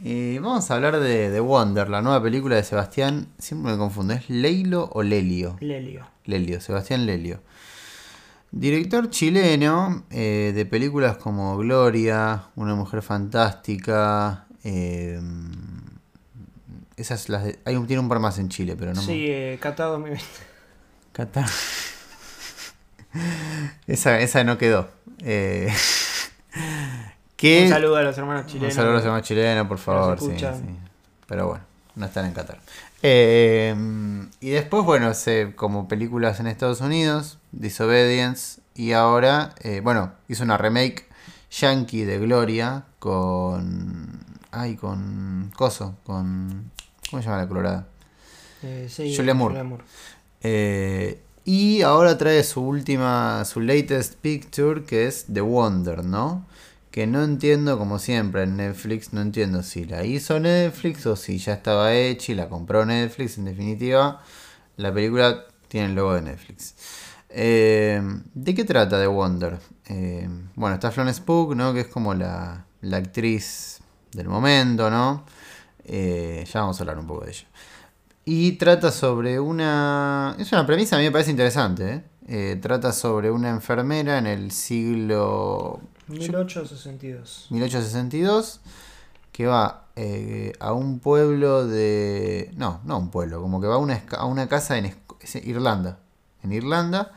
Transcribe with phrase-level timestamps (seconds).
[0.00, 3.28] Vamos a hablar de The Wonder, la nueva película de Sebastián.
[3.38, 5.56] Siempre me confundo, ¿es Leilo o Lelio?
[5.60, 6.06] Lelio.
[6.24, 7.40] Lelio, Sebastián Lelio.
[8.52, 14.46] Director chileno eh, de películas como Gloria, Una mujer fantástica.
[14.64, 15.20] eh,
[16.96, 19.26] esas las de- hay un, tiene un par más en Chile, pero no me- Sí,
[19.28, 20.10] eh, Catado mi
[21.12, 21.48] Qatar.
[23.86, 24.88] esa, esa no quedó.
[25.22, 25.72] Eh,
[27.36, 28.74] que- Un saludo a los hermanos Un chilenos.
[28.74, 30.18] saludo a los demás chilenos, por favor.
[30.18, 30.54] sí, escuchan.
[30.60, 30.76] sí.
[31.26, 31.64] Pero bueno,
[31.96, 32.58] no están en Qatar.
[33.02, 33.74] Eh,
[34.40, 38.60] y después, bueno, se, como películas en Estados Unidos, Disobedience.
[38.74, 41.06] Y ahora, eh, bueno, hizo una remake
[41.50, 44.20] yankee de Gloria con.
[44.50, 45.50] Ay, con.
[45.56, 46.70] Coso, con.
[47.10, 47.86] ¿Cómo se llama la colorada?
[48.62, 49.62] Eh, sí, Julia Moore.
[50.42, 56.44] Eh, y ahora trae su última, su latest picture, que es The Wonder, ¿no?
[56.96, 61.36] Que no entiendo, como siempre, en Netflix, no entiendo si la hizo Netflix o si
[61.36, 63.36] ya estaba hecha y la compró Netflix.
[63.36, 64.22] En definitiva,
[64.78, 66.74] la película tiene el logo de Netflix.
[67.28, 68.00] Eh,
[68.32, 69.58] ¿De qué trata The Wonder?
[69.84, 71.74] Eh, bueno, está Florence Pugh, ¿no?
[71.74, 73.80] Que es como la, la actriz
[74.12, 75.26] del momento, ¿no?
[75.84, 77.46] Eh, ya vamos a hablar un poco de ella.
[78.24, 80.34] Y trata sobre una...
[80.38, 82.04] Es una premisa, a mí me parece interesante.
[82.62, 87.46] trata sobre una enfermera en el siglo 1862.
[87.50, 88.60] 1862
[89.36, 92.50] que va eh, a un pueblo de...
[92.56, 94.96] No, no a un pueblo, como que va a una, a una casa en
[95.44, 95.98] Irlanda.
[96.42, 97.12] En Irlanda,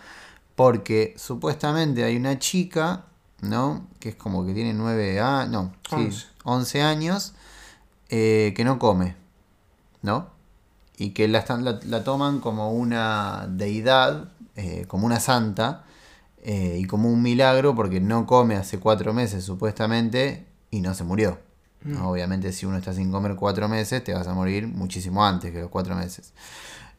[0.55, 3.05] porque supuestamente hay una chica,
[3.39, 3.87] ¿no?
[4.01, 6.25] Que es como que tiene 9 años, no, sí, Once.
[6.43, 7.33] 11 años,
[8.09, 9.15] eh, que no come,
[10.01, 10.27] ¿no?
[10.97, 15.85] Y que la, la, la toman como una deidad, eh, como una santa,
[16.43, 21.03] eh, y como un milagro porque no come hace cuatro meses supuestamente y no se
[21.03, 21.39] murió.
[21.83, 22.09] ¿no?
[22.09, 25.61] Obviamente si uno está sin comer cuatro meses te vas a morir muchísimo antes que
[25.61, 26.33] los cuatro meses.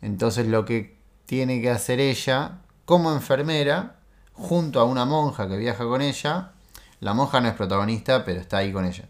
[0.03, 3.97] Entonces lo que tiene que hacer ella como enfermera,
[4.33, 6.53] junto a una monja que viaja con ella,
[7.01, 9.05] la monja no es protagonista pero está ahí con ella,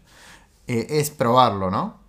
[0.67, 1.99] eh, es probarlo, ¿no?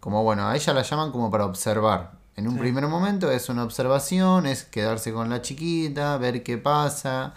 [0.00, 2.12] Como bueno, a ella la llaman como para observar.
[2.34, 2.60] En un Sí.
[2.60, 7.34] primer momento es una observación, es quedarse con la chiquita, ver qué pasa.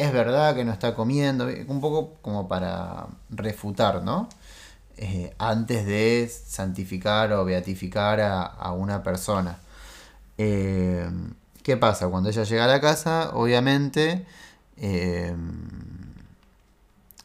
[0.00, 4.30] Es verdad que no está comiendo, un poco como para refutar, ¿no?
[4.96, 9.58] Eh, antes de santificar o beatificar a, a una persona.
[10.38, 11.06] Eh,
[11.62, 12.08] ¿Qué pasa?
[12.08, 14.24] Cuando ella llega a la casa, obviamente,
[14.78, 15.36] eh,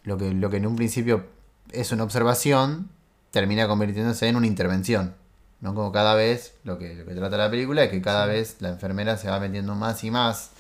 [0.03, 1.27] lo, que, lo que en un principio
[1.71, 2.89] es una observación,
[3.31, 5.15] termina convirtiéndose en una intervención.
[5.61, 5.73] ¿no?
[5.73, 8.67] Como cada vez, lo que, lo que trata la película es que cada vez la
[8.67, 10.51] enfermera se va metiendo más y más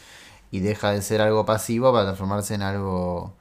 [0.51, 3.35] y deja de ser algo pasivo para transformarse en algo,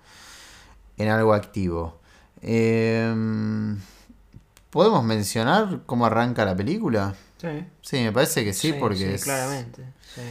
[0.96, 1.98] en algo activo.
[2.42, 3.14] Eh,
[4.70, 7.14] ¿Podemos mencionar cómo arranca la película?
[7.40, 7.64] Sí.
[7.80, 9.24] Sí, me parece que sí, porque es...
[9.24, 9.84] claramente.
[10.14, 10.22] sí.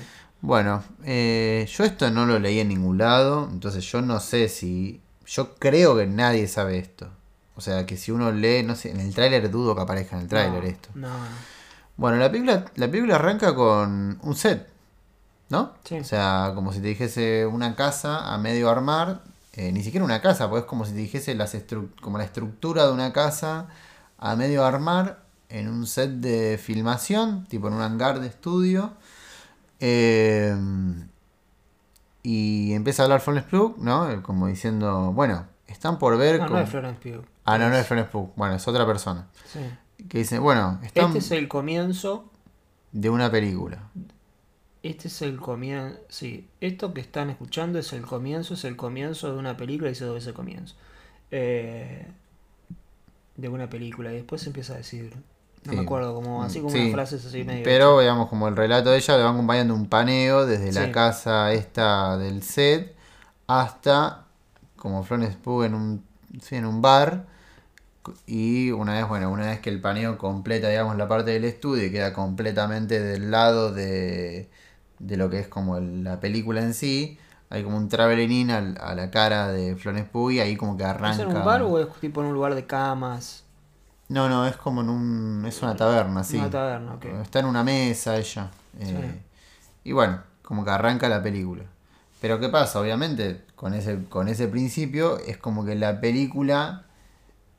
[0.42, 5.02] Bueno, eh, yo esto no lo leí en ningún lado, entonces yo no sé si...
[5.26, 7.10] Yo creo que nadie sabe esto.
[7.56, 10.24] O sea, que si uno lee, no sé, en el tráiler dudo que aparezca en
[10.24, 10.90] el tráiler No, esto.
[10.96, 11.26] No, no.
[11.96, 14.68] Bueno, la película, la película arranca con un set,
[15.53, 15.72] ¿no?
[15.84, 16.00] Sí.
[16.00, 19.22] O sea, como si te dijese una casa a medio armar,
[19.53, 21.56] eh, ni siquiera una casa, pues es como si te dijese las
[22.02, 23.68] como la estructura de una casa
[24.18, 28.94] a medio armar en un set de filmación, tipo en un hangar de estudio.
[29.80, 30.56] Eh,
[32.24, 34.24] y empieza a hablar Florence Pugh, ¿no?
[34.24, 36.40] Como diciendo, bueno, están por ver...
[36.40, 37.24] No, no es Florence Pugh.
[37.46, 39.28] Ah, no, no es Florence Pugh, bueno, es otra persona.
[39.52, 39.59] Sí.
[40.09, 42.25] Que dice, bueno, están Este es el comienzo.
[42.92, 43.84] de una película.
[44.84, 45.98] Este es el comienzo.
[46.10, 50.06] Sí, esto que están escuchando es el comienzo, es el comienzo de una película, dice
[50.06, 50.76] dos veces comienzo.
[51.32, 52.06] Eh,
[53.38, 54.12] de una película.
[54.12, 55.14] Y después empieza a decir.
[55.66, 55.78] No Sí.
[55.78, 56.80] me acuerdo, como así como Sí.
[56.80, 57.64] unas frases así medio.
[57.64, 61.54] Pero, digamos, como el relato de ella le va acompañando un paneo desde la casa
[61.54, 62.94] esta del set
[63.48, 64.26] hasta
[64.76, 66.06] como Florence Pugh en un,
[66.42, 67.26] sí, en un bar.
[68.28, 71.86] Y una vez, bueno, una vez que el paneo completa, digamos, la parte del estudio
[71.86, 74.50] y queda completamente del lado de,
[75.08, 77.18] de lo que es como el- la película en sí,
[77.50, 80.76] hay como un traveling in al- a la cara de Florence Pugh y ahí como
[80.78, 81.22] que ¿Es arranca.
[81.24, 83.44] en un bar o es tipo en un lugar de camas?
[84.10, 85.46] No, no, es como en un.
[85.48, 86.38] Es una taberna, sí.
[86.38, 87.06] Una taberna, ok.
[87.24, 88.50] Está en una mesa ella.
[88.80, 89.22] eh,
[89.84, 91.64] Y bueno, como que arranca la película.
[92.22, 92.80] Pero ¿qué pasa?
[92.80, 96.84] Obviamente, con ese, con ese principio, es como que la película,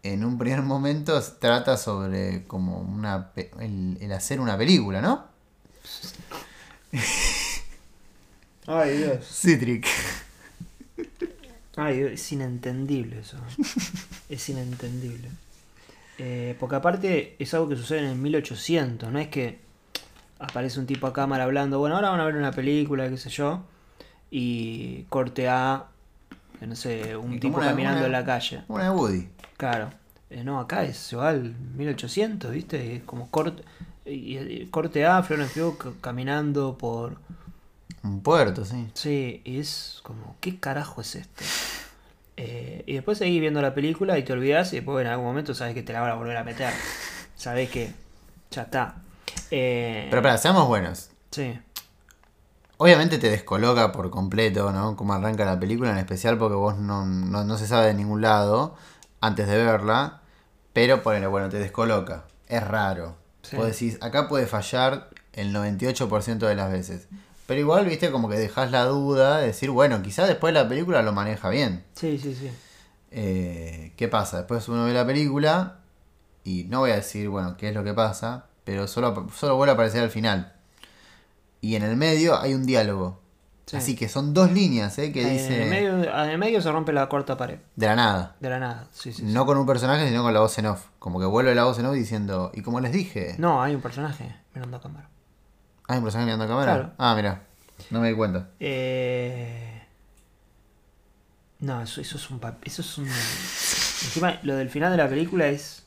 [0.03, 5.25] en un primer momento, trata sobre como una el, el hacer una película, ¿no?
[8.67, 9.25] Ay, Dios.
[9.27, 9.87] Citric.
[11.77, 13.37] Ay, Dios, es inentendible eso.
[14.29, 15.29] es inentendible.
[16.19, 19.59] Eh, porque aparte es algo que sucede en el 1800, no es que
[20.39, 23.31] aparece un tipo a cámara hablando, bueno, ahora van a ver una película, qué sé
[23.31, 23.65] yo,
[24.31, 25.87] y corte a,
[26.61, 28.63] no sé, un tipo una- caminando una- en la calle.
[28.69, 29.29] Una de Woody.
[29.57, 29.91] Claro.
[30.31, 32.97] Eh, no, acá es, se va al 1800, ¿viste?
[32.97, 33.63] Es como corte,
[34.07, 37.17] y, y corte A, Florence Pugh ca- caminando por...
[38.03, 38.89] Un puerto, sí.
[38.95, 41.45] Sí, y es como, ¿qué carajo es esto?
[42.37, 45.55] Eh, y después seguís viendo la película y te olvidas y después en algún momento
[45.55, 46.73] sabes que te la van a volver a meter.
[47.37, 47.93] Sabes que
[48.51, 48.97] ya está.
[49.51, 51.11] Eh, Pero para, seamos buenos.
[51.31, 51.59] Sí,
[52.77, 54.97] Obviamente te descoloca por completo, ¿no?
[54.97, 58.21] Cómo arranca la película, en especial porque vos no, no, no se sabe de ningún
[58.21, 58.75] lado
[59.21, 60.21] antes de verla.
[60.73, 62.25] Pero ponele, bueno, te descoloca.
[62.49, 63.17] Es raro.
[63.45, 63.57] Sí.
[63.57, 67.07] Vos decís, acá puede fallar el 98% de las veces.
[67.47, 71.03] Pero igual, viste, como que dejás la duda de decir, bueno, quizás después la película
[71.03, 71.85] lo maneja bien.
[71.95, 72.51] sí, sí, sí.
[73.17, 74.39] Eh, ¿Qué pasa?
[74.39, 75.79] Después uno ve la película
[76.43, 79.71] y no voy a decir, bueno, qué es lo que pasa, pero solo, solo vuelve
[79.71, 80.53] a aparecer al final.
[81.61, 83.21] Y en el medio hay un diálogo.
[83.67, 83.77] Sí.
[83.79, 85.11] Así que son dos líneas, ¿eh?
[85.11, 87.97] Que dice En el, medio, en el medio se rompe la cuarta pared, de la
[87.97, 88.37] nada.
[88.39, 88.89] de la nada.
[88.93, 89.33] Sí, sí, sí.
[89.33, 90.87] No con un personaje, sino con la voz en off.
[90.99, 93.81] Como que vuelve la voz en off diciendo, y como les dije, No, hay un
[93.81, 95.09] personaje mirando a cámara.
[95.89, 96.73] ¿hay un personaje mirando a cámara?
[96.75, 96.93] Claro.
[96.99, 97.43] Ah, mira,
[97.91, 98.49] no me di cuenta.
[98.61, 99.83] Eh...
[101.61, 102.41] No, eso, eso es un...
[102.63, 103.07] Eso es un...
[103.07, 105.87] Encima, lo del final de la película es...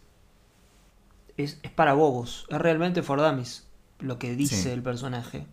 [1.36, 2.48] Es, es para bobos.
[2.50, 3.68] Es realmente for dummies
[4.00, 4.70] lo que dice Sí.
[4.70, 5.46] el personaje.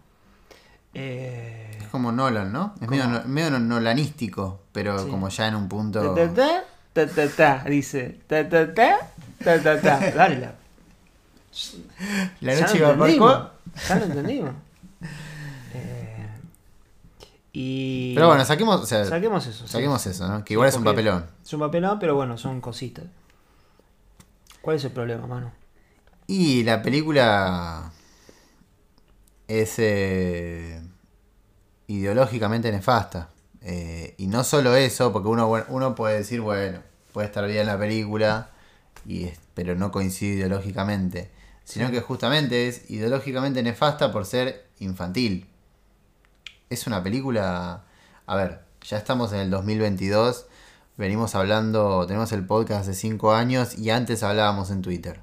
[0.95, 1.79] Eh...
[1.81, 2.75] Es como Nolan, ¿no?
[2.81, 5.11] Es medio, medio no- nolanístico, pero Sí.
[5.11, 6.15] como ya en un punto...
[6.15, 8.21] Ta, ta, ta, ta, ta, dice.
[8.27, 8.99] Ta, ta, ta,
[9.43, 10.11] ta, ta, ta.
[10.15, 10.55] Dale, la,
[12.41, 13.53] La noche iba cuá.
[13.89, 14.51] Ya lo entendimos.
[15.75, 16.27] Eh,
[17.53, 18.15] y...
[18.15, 19.67] Pero bueno, saquemos, o sea, saquemos eso.
[19.67, 19.73] sí.
[19.73, 20.45] saquemos eso, ¿no?
[20.45, 21.27] Que igual es un papelón.
[21.45, 23.05] Es un papelón, pero bueno, son cositas.
[24.61, 25.53] ¿Cuál es el problema, mano?
[26.27, 27.93] Y la película
[29.49, 30.81] es eh,
[31.87, 33.31] ideológicamente nefasta.
[33.61, 36.81] Eh, y no solo eso, porque uno, uno puede decir, bueno,
[37.13, 38.51] puede estar bien la película,
[39.07, 41.31] y es- pero no coincide ideológicamente.
[41.65, 45.47] Sino que justamente es ideológicamente nefasta por ser infantil.
[46.69, 47.85] Es una película...
[48.27, 50.47] A ver, ya estamos en el 2022,
[50.97, 55.21] venimos hablando, tenemos el podcast hace 5 años y antes hablábamos en Twitter.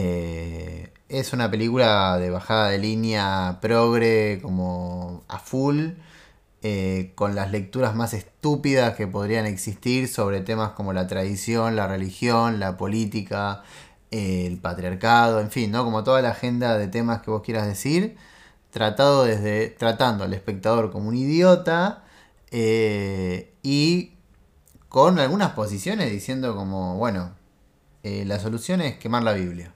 [0.00, 5.94] Eh, es una película de bajada de línea progre como a full,
[6.62, 11.88] eh, con las lecturas más estúpidas que podrían existir sobre temas como la tradición, la
[11.88, 13.64] religión, la política,
[14.12, 15.84] eh, el patriarcado, en fin, ¿no?
[15.84, 18.16] Como toda la agenda de temas que vos quieras decir,
[18.70, 22.04] tratado desde, tratando al espectador como un idiota
[23.62, 24.12] y
[24.88, 27.32] con algunas posiciones diciendo como, bueno,
[28.02, 29.72] la solución es quemar la Biblia,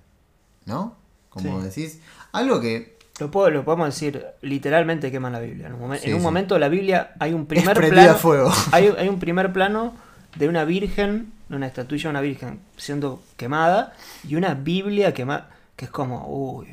[0.66, 0.96] ¿no?
[1.28, 1.66] Como Sí.
[1.68, 2.00] decís,
[2.32, 5.66] algo que Lo, puedo, lo podemos decir literalmente queman la Biblia.
[5.68, 6.24] En un, momen- Sí, en un sí.
[6.24, 8.14] momento la Biblia hay un primer es plano.
[8.14, 8.50] fuego.
[8.72, 9.94] Hay, hay un primer plano
[10.36, 13.92] de una virgen, de una estatuilla de una virgen siendo quemada
[14.26, 15.50] y una Biblia quemada.
[15.76, 16.68] Que es como, uy,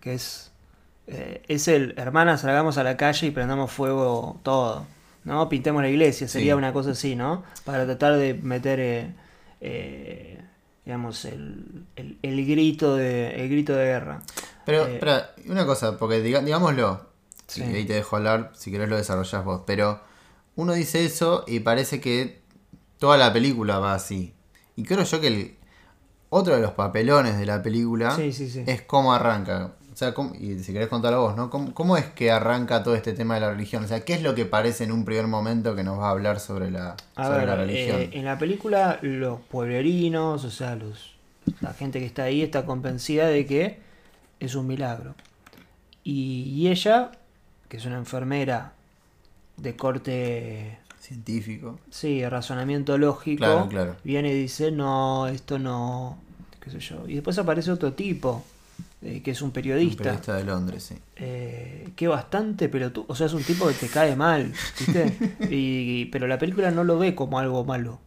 [0.00, 0.50] que es.
[1.06, 4.86] eh, es el, hermanas, salgamos a la calle y prendamos fuego todo.
[5.24, 5.48] ¿No?
[5.48, 6.58] Pintemos la iglesia, sería Sí.
[6.58, 7.42] una cosa así, ¿no?
[7.64, 8.78] Para tratar de meter.
[8.80, 9.12] eh,
[9.60, 10.40] eh,
[10.84, 14.22] digamos, el, el, el grito de, el grito de guerra.
[14.66, 17.12] Pero, Eh, espera, una cosa, porque diga- digámoslo,
[17.46, 17.60] Sí.
[17.62, 20.00] y ahí te dejo hablar, si querés lo desarrollás vos, pero
[20.56, 22.40] uno dice eso y parece que
[22.98, 24.34] toda la película va así.
[24.76, 25.56] Y creo yo que el
[26.30, 28.64] otro de los papelones de la película Sí, sí, sí.
[28.66, 29.74] es cómo arranca.
[29.94, 31.50] O sea, cómo- y si querés contarlo vos, ¿no?
[31.50, 33.84] ¿Cómo, cómo es que arranca todo este tema de la religión?
[33.84, 36.10] O sea, ¿qué es lo que parece en un primer momento que nos va a
[36.10, 38.00] hablar sobre la, A sobre ver, la religión?
[38.00, 41.12] eh, en la película los pueblerinos, o sea, los,
[41.60, 43.78] la gente que está ahí está convencida de que
[44.40, 45.14] es un milagro.
[46.02, 47.12] Y, y ella,
[47.68, 48.72] que es una enfermera
[49.56, 51.78] de corte, Científico.
[51.90, 53.96] sí, razonamiento lógico, Claro, claro.
[54.04, 56.18] viene y dice, no, esto no,
[56.60, 57.06] qué sé yo.
[57.08, 58.42] Y después aparece otro tipo,
[59.04, 60.02] eh, que es un Un periodista.
[60.02, 60.96] periodista de Londres, sí.
[61.16, 63.04] Eh, que bastante pelotudo.
[63.08, 65.16] O sea, es un tipo que te cae mal, ¿viste?
[65.50, 68.00] y, pero la película no lo ve como algo malo.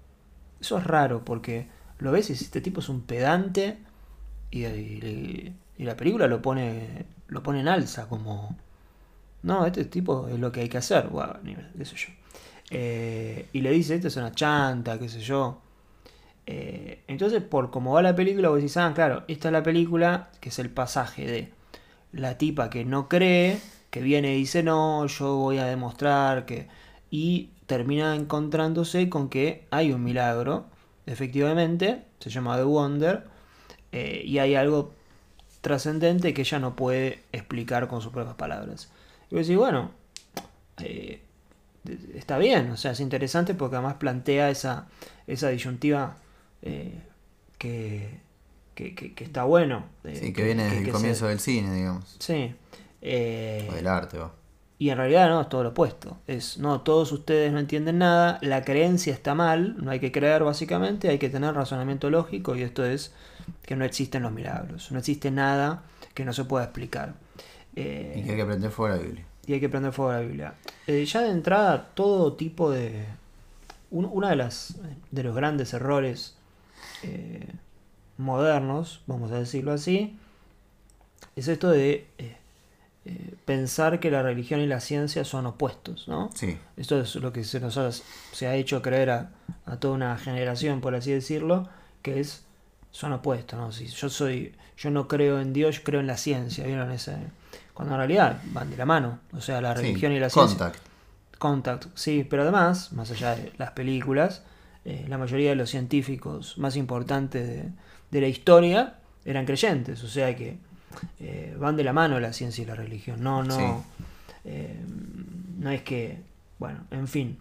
[0.59, 1.67] Eso es raro porque
[1.99, 3.77] lo ves y este tipo es un pedante
[4.51, 8.55] y, y- y la película lo pone lo pone en alza como
[9.43, 12.07] no, este tipo es lo que hay que hacer, Buah, ni- qué sé yo.
[12.71, 15.61] Eh, y le dice, este es una chanta, qué sé yo.
[16.49, 20.29] Eh, entonces, por cómo va la película, vos decís, ah, claro, esta es la película,
[20.39, 21.51] que es el pasaje de
[22.13, 26.67] la tipa que no cree, que viene y dice, no, yo voy a demostrar que...
[27.11, 30.67] Y termina encontrándose con que hay un milagro,
[31.05, 33.25] efectivamente, se llama The Wonder,
[33.91, 34.93] eh, y hay algo
[35.59, 38.89] trascendente que ella no puede explicar con sus propias palabras.
[39.29, 39.91] Y vos decís, bueno,
[40.81, 41.21] eh,
[42.13, 44.87] está bien, o sea, es interesante porque además plantea esa,
[45.27, 46.17] esa disyuntiva
[46.61, 46.93] eh,
[47.57, 48.19] que,
[48.75, 49.85] que, que- que está bueno.
[50.03, 52.15] eh, Sí, que viene desde el se- comienzo del cine, digamos.
[52.19, 52.53] Sí.
[53.01, 54.33] Eh, O del arte, va.
[54.79, 56.17] y en realidad no, es todo lo opuesto.
[56.27, 60.43] Es, no, todos ustedes no entienden nada, la creencia está mal, no hay que creer
[60.43, 63.13] básicamente, hay que tener razonamiento lógico y esto es
[63.63, 65.83] que no existen los milagros, no existe nada
[66.13, 67.13] que no se pueda explicar.
[67.75, 69.25] Eh, Y que hay que aprender fuera de la Biblia.
[69.45, 70.53] y hay que prender fuego a la Biblia.
[70.87, 73.05] Eh, ya de entrada, todo tipo de...
[73.91, 74.75] un- una de las
[75.11, 76.35] de los grandes errores
[77.03, 77.47] eh,
[78.17, 80.17] modernos, vamos a decirlo así,
[81.35, 82.37] es esto de eh,
[83.05, 86.29] eh, pensar que la religión y la ciencia son opuestos, ¿no?
[86.33, 89.31] Sí, Esto es lo que se nos ha, se ha hecho creer a,
[89.65, 91.69] a toda una generación, por así decirlo,
[92.01, 92.43] que es
[92.91, 93.71] son opuestos, ¿no?
[93.71, 97.15] Si yo soy, yo no creo en Dios, yo creo en la ciencia, ¿vieron ese?
[97.73, 99.83] Cuando en realidad van de la mano, o sea, la sí.
[99.83, 100.57] religión y la ciencia.
[100.57, 100.83] Contact.
[101.37, 104.41] Contact, sí, pero además, más allá de las películas,
[104.87, 107.69] eh, la mayoría de los científicos más importantes de,
[108.09, 110.57] de la historia eran creyentes, o sea que
[111.19, 113.21] eh, van de la mano la ciencia y la religión.
[113.21, 113.63] No, no, Sí.
[114.45, 114.79] eh,
[115.59, 116.21] no es que,
[116.57, 117.37] bueno, en fin.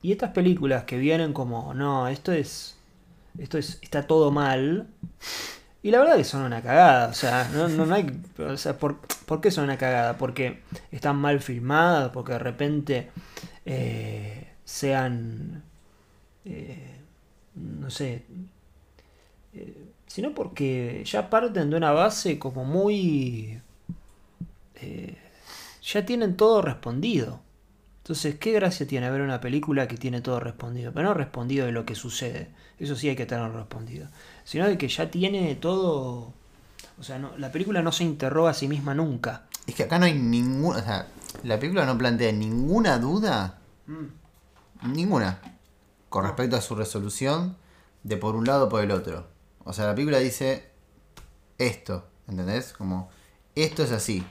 [0.00, 2.76] Y estas películas que vienen como, no, esto es,
[3.38, 4.88] esto es, está todo mal.
[5.82, 8.06] Y la verdad que son una cagada, o sea, no, no, no hay,
[8.38, 10.16] o sea, ¿por, ¿por qué son una cagada?
[10.16, 10.60] Porque
[10.92, 13.10] están mal filmadas, porque de repente
[13.66, 15.62] eh, sean,
[16.44, 16.96] eh,
[17.54, 18.24] no sé,
[19.54, 23.60] eh, sino porque ya parten de una base como muy,
[24.76, 25.16] eh,
[25.82, 27.40] ya tienen todo respondido.
[28.02, 30.92] Entonces, ¿qué gracia tiene ver una película que tiene todo respondido?
[30.92, 32.48] Pero no respondido de lo que sucede.
[32.80, 34.08] Eso sí hay que tenerlo respondido.
[34.44, 36.34] Sino de que ya tiene todo...
[36.98, 39.44] O sea, no, la película no se interroga a sí misma nunca.
[39.66, 40.78] Es que acá no hay ninguna.
[40.78, 41.06] O sea,
[41.44, 43.58] la película no plantea ninguna duda.
[44.84, 45.40] Ninguna.
[46.08, 47.56] Con respecto a su resolución
[48.02, 49.26] de por un lado o por el otro.
[49.64, 50.68] O sea, la película dice
[51.58, 52.06] esto.
[52.28, 52.72] ¿Entendés?
[52.72, 53.10] Como
[53.54, 54.24] esto es así.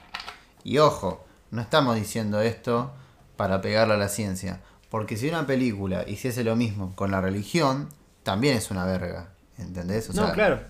[0.64, 2.92] Y ojo, no estamos diciendo esto
[3.38, 4.62] para pegarle a la ciencia.
[4.90, 7.90] Porque si una película hiciese lo mismo con la religión,
[8.24, 9.30] también es una verga.
[9.58, 10.10] ¿Entendés?
[10.10, 10.62] O no, sea, claro.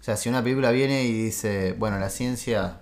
[0.00, 2.80] O sea, si una película viene y dice, bueno, la ciencia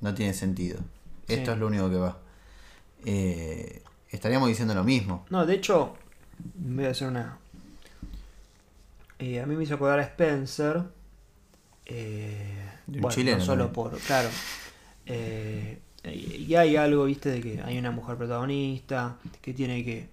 [0.00, 0.78] no tiene sentido,
[1.26, 1.52] esto Sí.
[1.52, 2.18] es lo único que va,
[3.06, 3.82] eh,
[4.14, 5.24] estaríamos diciendo lo mismo.
[5.30, 5.94] No, de hecho,
[6.54, 7.38] voy a hacer una.
[9.18, 10.82] eh, a mí me hizo acordar a Spencer.
[11.86, 13.98] eh, De un bueno, chileno no solo por.
[13.98, 14.28] Claro.
[15.06, 20.08] eh, y hay algo, viste, de que hay una mujer protagonista que tiene que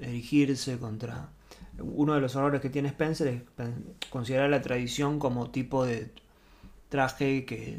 [0.00, 1.28] erigirse contra.
[1.78, 3.42] Uno de los errores que tiene Spencer es
[4.10, 6.10] considerar la tradición como tipo de
[6.88, 7.78] traje que.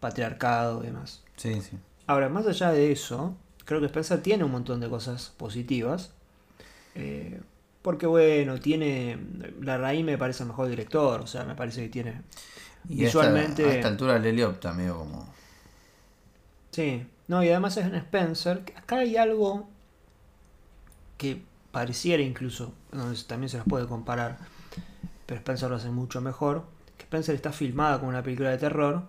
[0.00, 1.22] patriarcado y demás.
[1.36, 1.76] Sí, sí.
[2.06, 3.36] Ahora, más allá de eso,
[3.68, 6.10] creo que Spencer tiene un montón de cosas positivas.
[6.94, 7.38] Eh,
[7.82, 9.18] porque, bueno, tiene.
[9.60, 12.22] La raíz me parece el mejor director, o sea, me parece que tiene.
[12.88, 15.28] Y a esta- Visualmente- a esta altura Lely opta medio como...
[16.70, 18.62] Sí, no, y además es en Spencer.
[18.76, 19.68] Acá hay algo
[21.18, 24.38] que pareciera incluso, donde también se las puede comparar,
[25.26, 26.64] pero Spencer lo hace mucho mejor.
[26.96, 29.02] Que Spencer está filmada como una película de terror,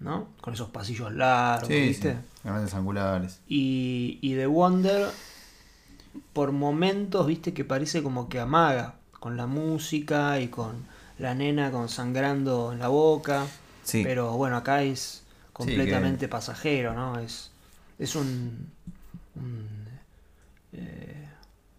[0.00, 0.28] ¿no?
[0.40, 2.16] Con esos pasillos largos, Sí, sí, ¿viste?
[2.44, 3.40] Grandes angulares.
[3.48, 5.08] Y, y The Wonder,
[6.32, 10.84] por momentos, viste que parece como que amaga con la música y con
[11.18, 13.46] la nena con sangrando en la boca.
[13.84, 15.22] Sí, Pero bueno, acá es
[15.52, 17.18] completamente pasajero, ¿no?
[17.18, 17.50] Es,
[17.98, 18.68] es un.
[19.36, 19.68] un,
[20.72, 21.28] eh,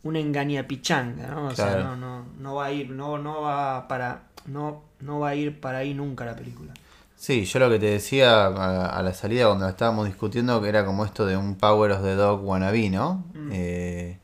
[0.04, 1.48] un engañapichanga, ¿no?
[1.48, 4.24] O sea, no, no, no va a ir, no, no va para.
[4.46, 6.74] No, no va a ir para ahí nunca la película.
[7.16, 10.86] Sí, yo lo que te decía a, a la salida cuando estábamos discutiendo que era
[10.86, 13.26] como esto de un Power of the Dog wannabe, ¿no?
[13.34, 13.50] Mm.
[13.52, 14.20] Eh,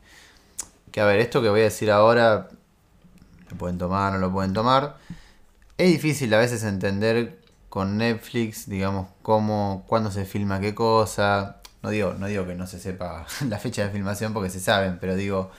[0.90, 2.48] que a ver, esto que voy a decir ahora,
[3.50, 4.96] lo pueden tomar, no lo pueden tomar.
[5.78, 11.60] Es difícil a veces entender con Netflix, digamos, cómo, cuándo se filma qué cosa.
[11.82, 14.98] No digo, no digo que no se sepa la fecha de filmación porque se saben,
[15.00, 15.50] pero digo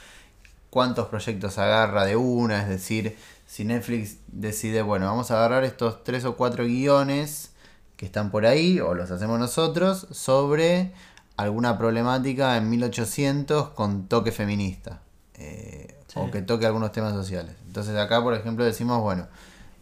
[0.71, 6.03] cuántos proyectos agarra de una, es decir, si Netflix decide, bueno, vamos a agarrar estos
[6.03, 7.51] tres o cuatro guiones
[7.97, 10.91] que están por ahí, o los hacemos nosotros, sobre
[11.37, 15.01] alguna problemática en 1800 con toque feminista,
[15.35, 16.19] eh, Sí.
[16.19, 17.55] o que toque algunos temas sociales.
[17.67, 19.27] Entonces acá, por ejemplo, decimos, bueno,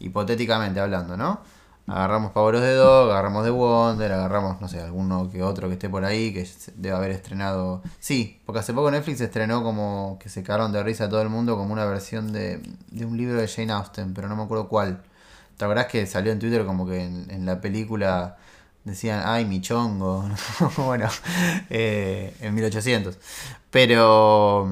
[0.00, 1.40] hipotéticamente hablando, ¿no?
[1.90, 5.88] Agarramos of the Dog, agarramos The Wonder, agarramos, no sé, alguno que otro que esté
[5.88, 7.82] por ahí, que debe haber estrenado.
[7.98, 11.28] Sí, porque hace poco Netflix estrenó como que se cagaron de risa a todo el
[11.28, 14.68] mundo como una versión de, de un libro de Jane Austen, pero no me acuerdo
[14.68, 15.02] cuál.
[15.56, 18.36] ¿Te acordás que salió en Twitter como que en, la película
[18.84, 20.28] decían, ay, mi chongo?
[20.76, 21.08] bueno,
[21.70, 23.18] eh, en 1800.
[23.70, 24.68] Pero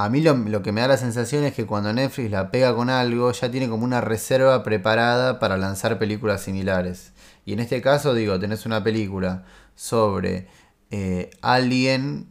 [0.00, 2.88] a mí lo, que me da la sensación es que cuando Netflix la pega con
[2.88, 7.10] algo, ya tiene como una reserva preparada para lanzar películas similares.
[7.44, 10.46] Y en este caso, digo, tenés una película sobre
[10.92, 12.30] eh, alguien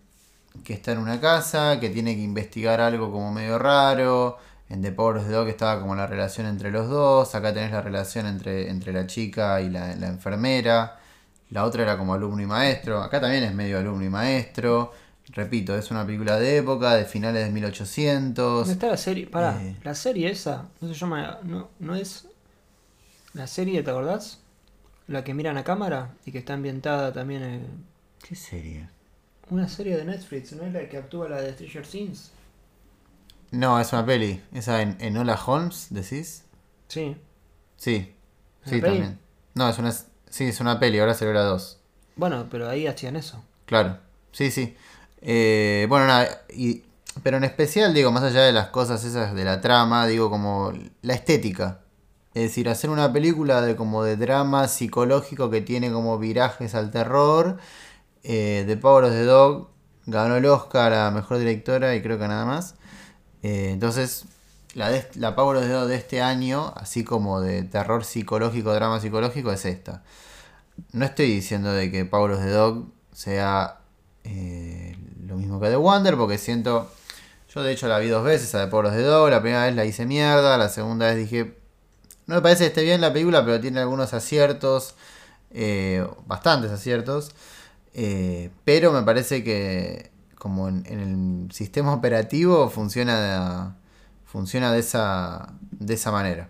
[0.64, 4.38] que está en una casa, que tiene que investigar algo como medio raro.
[4.70, 7.36] En The Power of the Dog estaba como la relación entre los dos.
[7.36, 11.00] Acá tenés la relación entre, entre la chica y la enfermera.
[11.50, 13.02] La otra era como alumno y maestro.
[13.02, 14.94] Acá también es medio alumno y maestro.
[15.38, 18.36] Repito, es una película de época, de finales de 1800.
[18.62, 19.28] ¿Dónde está la serie?
[19.28, 19.76] Pará, Eh.
[19.84, 22.26] la serie esa, no se llama, no, no es
[23.34, 24.40] la serie, ¿te acordás?
[25.08, 27.68] La que miran a cámara y que está ambientada también en
[28.28, 28.90] ¿Qué serie?
[29.52, 32.32] una serie de Netflix, ¿no es la que actúa la de Stranger Things?
[33.52, 34.42] No, es una peli.
[34.56, 36.46] ¿Esa en Enola Holmes, decís?
[36.88, 37.16] Sí.
[37.78, 38.12] Sí.
[38.66, 38.82] ¿Es Sí, peli?
[38.82, 39.20] también.
[39.54, 41.78] No, es una, sí, es una peli, ahora salió la 2.
[42.16, 43.42] Bueno, pero ahí hacían eso.
[43.68, 44.00] Claro,
[44.32, 44.76] sí, sí.
[45.22, 46.84] Eh, bueno, nada, y,
[47.24, 50.74] pero en especial, digo, más allá de las cosas esas de la trama, digo, como
[51.02, 51.82] la estética.
[52.34, 56.92] Es decir, hacer una película de como de drama psicológico que tiene como virajes al
[56.92, 57.58] terror.
[58.24, 59.70] Eh, The Power of the Dog
[60.06, 62.76] ganó el Oscar a Mejor Directora y creo que nada más.
[63.42, 64.26] Eh, entonces,
[64.76, 69.00] la, la Power of the Dog de este año, así como de terror psicológico, drama
[69.00, 70.04] psicológico, es esta.
[70.92, 73.80] No estoy diciendo de que Power of the Dog sea
[74.24, 74.96] eh,
[75.28, 76.90] lo mismo que The Wonder, porque siento.
[77.54, 79.30] Yo de hecho la vi dos veces a The Power of the Dog.
[79.30, 81.58] La primera vez la hice mierda, la segunda vez dije.
[82.26, 84.96] No me parece que esté bien la película, pero tiene algunos aciertos,
[85.52, 87.32] eh, bastantes aciertos.
[87.94, 91.00] eh, pero me parece que, como en, en
[91.46, 93.72] el sistema operativo, funciona de,
[94.26, 96.50] funciona de, esa, de esa manera.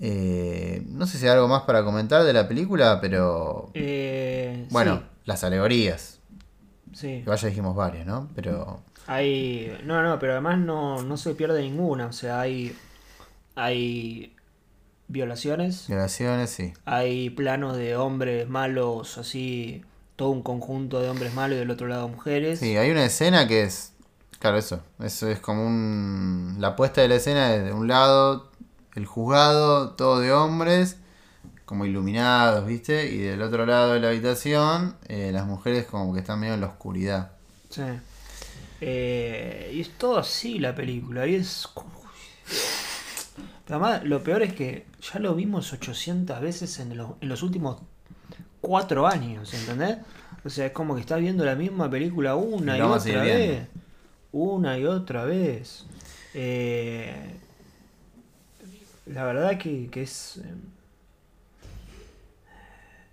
[0.00, 5.02] Eh, no sé si hay algo más para comentar de la película, pero Eh, bueno,
[5.24, 6.17] las alegorías.
[6.92, 8.28] Sí, vaya dijimos varias, ¿no?
[8.34, 12.06] Pero Hay, no, no, pero además no, no se pierde ninguna.
[12.06, 12.76] O sea, hay,
[13.54, 14.34] hay
[15.08, 16.72] violaciones, violaciones, sí.
[16.84, 19.84] hay planos de hombres malos, así,
[20.16, 22.60] todo un conjunto de hombres malos y del otro lado mujeres.
[22.60, 23.92] Sí, hay una escena que es.
[24.38, 24.82] Claro, eso.
[25.00, 26.56] Eso es como un.
[26.58, 28.50] La puesta de la escena es de un lado,
[28.94, 30.98] el juzgado, todo de hombres,
[31.68, 33.12] como iluminados, ¿viste?
[33.12, 36.62] Y del otro lado de la habitación, eh, las mujeres como que están medio en
[36.62, 37.32] la oscuridad.
[37.68, 37.82] Sí.
[38.80, 41.26] Eh, y es todo así la película.
[41.26, 41.68] Y es.
[43.68, 47.82] Además, lo peor es que ya lo vimos 800 veces en, los- en los últimos
[48.62, 49.98] cuatro años, ¿entendés?
[50.44, 53.66] O sea, es como que estás viendo la misma película una Y otra vez.
[54.32, 55.84] Una y otra vez.
[56.32, 57.34] Eh,
[59.04, 60.40] la verdad que, que es.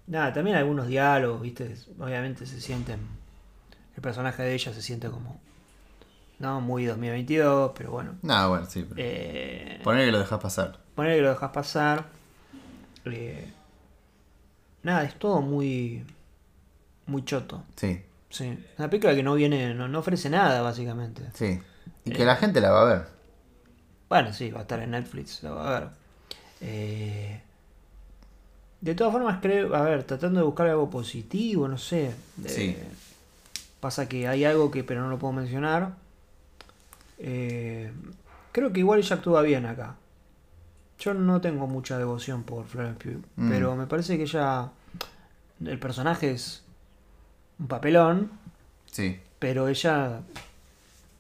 [0.08, 1.76] Eh, Nada, también algunos diálogos, ¿viste?
[2.00, 3.00] Obviamente se sienten.
[3.96, 5.40] El personaje de ella se siente como.
[6.40, 8.16] No, muy 2022, pero bueno.
[8.22, 8.84] Nada, bueno, sí.
[8.88, 8.96] Pero...
[8.98, 10.80] Eh, Poner que lo dejas pasar.
[10.96, 12.06] poner que lo dejas pasar.
[13.06, 13.52] eh,
[14.84, 16.06] nada, es todo muy.
[17.08, 17.64] Muy choto.
[17.76, 18.58] Sí, Sí.
[18.78, 19.74] Una película que no viene.
[19.74, 21.24] No, no ofrece nada, básicamente.
[21.34, 21.60] sí.
[22.04, 23.08] Y que la gente la va a ver.
[24.10, 25.90] Bueno, sí, va a estar en Netflix, lo va a ver.
[26.62, 27.42] Eh,
[28.86, 32.08] de todas formas, creo, a ver, tratando de buscar algo positivo, no sé.
[32.44, 32.78] eh, Sí.
[33.80, 35.96] Pasa que hay algo que, pero no lo puedo mencionar.
[37.20, 37.92] Eh,
[38.52, 39.96] creo que igual ella actúa bien acá.
[41.00, 43.50] Yo no tengo mucha devoción por Florence Pugh, Mm.
[43.50, 44.70] pero me parece que ella,
[45.64, 46.64] el personaje es
[47.60, 48.32] un papelón,
[48.92, 49.20] Sí.
[49.40, 50.22] pero ella,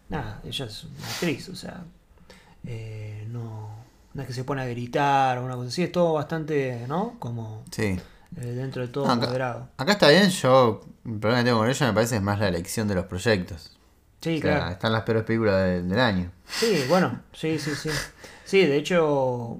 [0.09, 1.83] nada, ella es una actriz, o sea,
[2.65, 3.69] eh, no,
[4.15, 7.15] no es que se pone a gritar o una cosa así, es todo bastante, ¿no?
[7.19, 7.83] Como Sí.
[8.37, 9.69] eh, dentro de todo No, acá- moderado.
[9.77, 10.81] Acá está bien, yo.
[11.05, 13.71] El problema que tengo con ella me parece es más la elección de los proyectos.
[14.21, 14.71] Sí, o sea, claro.
[14.71, 16.31] están las peores películas de- del año.
[16.49, 17.89] Sí, bueno, sí, sí, sí.
[18.45, 19.57] Sí, de hecho,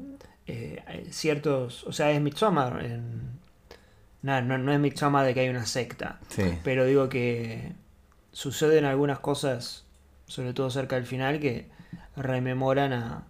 [0.47, 2.83] eh, ciertos, o sea, es Midsommar.
[2.83, 3.37] En,
[4.23, 6.57] no, no, no es Midsommar de que hay una secta, Sí.
[6.63, 7.73] pero digo que
[8.31, 9.83] suceden algunas cosas,
[10.27, 11.69] sobre todo cerca del final, que
[12.15, 13.23] rememoran a,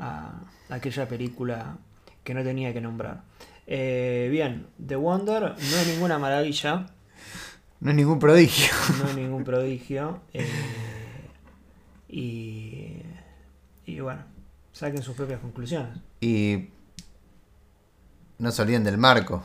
[0.00, 1.76] a aquella película
[2.24, 3.22] que no tenía que nombrar.
[3.66, 6.86] Eh, bien, The Wonder no es ninguna maravilla,
[7.80, 8.72] No es ningún prodigio.
[8.98, 10.20] no es ningún prodigio.
[10.32, 10.48] eh,
[12.08, 13.02] y,
[13.86, 14.22] y bueno,
[14.72, 15.98] saquen sus propias conclusiones.
[16.20, 16.70] Y
[18.38, 19.44] no se olviden del marco.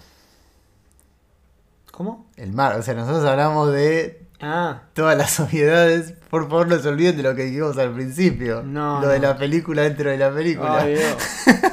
[1.91, 2.27] ¿Cómo?
[2.35, 6.13] El mar, o sea, nosotros hablamos de Ah, todas las obviedades.
[6.29, 8.63] Por favor, no se olviden de lo que dijimos al principio.
[8.63, 9.27] No, Lo de no.
[9.29, 10.81] la película dentro de la película.
[10.81, 11.15] ay, Dios.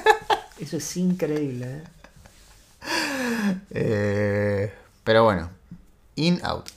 [0.60, 1.82] Eso es increíble, ¿eh?
[3.70, 4.72] Eh,
[5.04, 5.50] pero bueno,
[6.16, 6.68] in out.